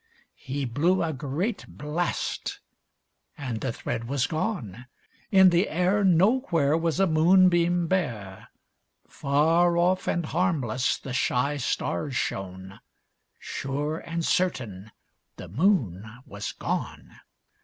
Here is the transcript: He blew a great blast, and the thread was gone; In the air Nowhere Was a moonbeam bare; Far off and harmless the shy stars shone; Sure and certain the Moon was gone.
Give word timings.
He 0.41 0.65
blew 0.65 1.03
a 1.03 1.13
great 1.13 1.63
blast, 1.67 2.59
and 3.37 3.61
the 3.61 3.71
thread 3.71 4.05
was 4.07 4.25
gone; 4.25 4.87
In 5.31 5.51
the 5.51 5.69
air 5.69 6.03
Nowhere 6.03 6.75
Was 6.75 6.99
a 6.99 7.05
moonbeam 7.05 7.85
bare; 7.85 8.47
Far 9.07 9.77
off 9.77 10.07
and 10.07 10.25
harmless 10.25 10.97
the 10.97 11.13
shy 11.13 11.57
stars 11.57 12.15
shone; 12.15 12.79
Sure 13.37 13.99
and 13.99 14.25
certain 14.25 14.89
the 15.35 15.47
Moon 15.47 16.03
was 16.25 16.51
gone. 16.51 17.17